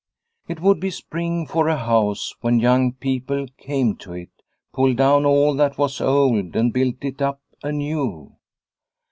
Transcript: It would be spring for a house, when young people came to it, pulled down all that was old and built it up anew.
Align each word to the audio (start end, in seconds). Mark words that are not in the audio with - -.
It 0.47 0.59
would 0.61 0.79
be 0.79 0.89
spring 0.89 1.45
for 1.45 1.67
a 1.67 1.77
house, 1.77 2.33
when 2.41 2.57
young 2.59 2.91
people 2.93 3.45
came 3.59 3.95
to 3.97 4.13
it, 4.13 4.31
pulled 4.73 4.97
down 4.97 5.27
all 5.27 5.53
that 5.53 5.77
was 5.77 6.01
old 6.01 6.55
and 6.55 6.73
built 6.73 6.95
it 7.03 7.21
up 7.21 7.39
anew. 7.61 8.35